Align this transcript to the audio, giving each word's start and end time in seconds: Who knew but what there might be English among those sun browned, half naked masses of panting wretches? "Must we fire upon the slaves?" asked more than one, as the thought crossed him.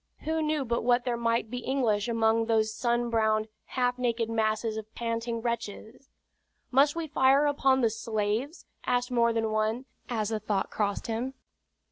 Who 0.21 0.41
knew 0.41 0.65
but 0.65 0.83
what 0.83 1.05
there 1.05 1.15
might 1.15 1.51
be 1.51 1.59
English 1.59 2.07
among 2.07 2.47
those 2.47 2.73
sun 2.73 3.11
browned, 3.11 3.49
half 3.65 3.99
naked 3.99 4.31
masses 4.31 4.75
of 4.75 4.91
panting 4.95 5.41
wretches? 5.41 6.09
"Must 6.71 6.95
we 6.95 7.05
fire 7.05 7.45
upon 7.45 7.81
the 7.81 7.89
slaves?" 7.91 8.65
asked 8.87 9.11
more 9.11 9.31
than 9.31 9.51
one, 9.51 9.85
as 10.09 10.29
the 10.29 10.39
thought 10.39 10.71
crossed 10.71 11.05
him. 11.05 11.35